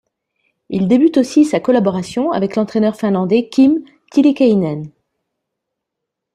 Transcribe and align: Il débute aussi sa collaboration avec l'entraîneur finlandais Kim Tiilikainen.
Il 0.69 0.87
débute 0.87 1.17
aussi 1.17 1.45
sa 1.45 1.59
collaboration 1.59 2.31
avec 2.31 2.55
l'entraîneur 2.55 2.95
finlandais 2.95 3.49
Kim 3.49 3.83
Tiilikainen. 4.09 4.89